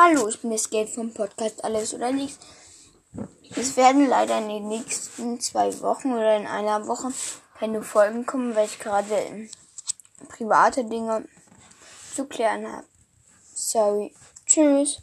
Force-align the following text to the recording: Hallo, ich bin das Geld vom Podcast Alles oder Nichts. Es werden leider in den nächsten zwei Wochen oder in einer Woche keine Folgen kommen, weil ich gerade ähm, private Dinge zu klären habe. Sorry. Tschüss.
Hallo, 0.00 0.28
ich 0.28 0.40
bin 0.40 0.52
das 0.52 0.70
Geld 0.70 0.90
vom 0.90 1.12
Podcast 1.12 1.64
Alles 1.64 1.92
oder 1.92 2.12
Nichts. 2.12 2.46
Es 3.56 3.76
werden 3.76 4.08
leider 4.08 4.38
in 4.38 4.48
den 4.48 4.68
nächsten 4.68 5.40
zwei 5.40 5.76
Wochen 5.80 6.12
oder 6.12 6.36
in 6.36 6.46
einer 6.46 6.86
Woche 6.86 7.08
keine 7.58 7.82
Folgen 7.82 8.24
kommen, 8.24 8.54
weil 8.54 8.66
ich 8.66 8.78
gerade 8.78 9.12
ähm, 9.12 9.50
private 10.28 10.84
Dinge 10.84 11.24
zu 12.14 12.26
klären 12.26 12.70
habe. 12.70 12.84
Sorry. 13.52 14.14
Tschüss. 14.46 14.96